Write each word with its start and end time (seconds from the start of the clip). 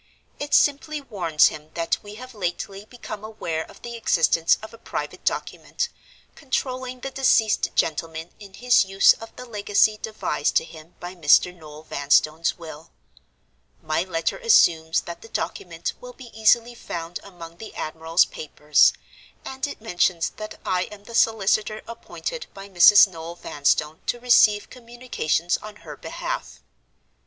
It 0.39 0.55
simply 0.55 0.99
warns 0.99 1.49
him 1.49 1.69
that 1.75 1.99
we 2.01 2.15
have 2.15 2.33
lately 2.33 2.85
become 2.85 3.23
aware 3.23 3.63
of 3.69 3.83
the 3.83 3.95
existence 3.97 4.57
of 4.63 4.73
a 4.73 4.79
private 4.79 5.23
Document, 5.23 5.89
controlling 6.33 7.01
the 7.01 7.11
deceased 7.11 7.69
gentleman 7.75 8.31
in 8.39 8.55
his 8.55 8.83
use 8.83 9.13
of 9.13 9.35
the 9.35 9.45
legacy 9.45 9.99
devised 10.01 10.55
to 10.55 10.63
him 10.63 10.95
by 10.99 11.13
Mr. 11.13 11.55
Noel 11.55 11.83
Vanstone's 11.83 12.57
will. 12.57 12.89
My 13.83 14.01
letter 14.01 14.39
assumes 14.39 15.01
that 15.01 15.21
the 15.21 15.29
document 15.29 15.93
will 16.01 16.13
be 16.13 16.31
easily 16.33 16.73
found 16.73 17.19
among 17.21 17.57
the 17.57 17.75
admiral's 17.75 18.25
papers; 18.25 18.93
and 19.45 19.67
it 19.67 19.79
mentions 19.81 20.31
that 20.31 20.59
I 20.65 20.85
am 20.85 21.03
the 21.03 21.13
solicitor 21.13 21.83
appointed 21.87 22.47
by 22.55 22.67
Mrs. 22.69 23.07
Noel 23.07 23.35
Vanstone 23.35 24.01
to 24.07 24.19
receive 24.19 24.71
communications 24.71 25.57
on 25.57 25.75
her 25.85 25.95
behalf. 25.95 26.63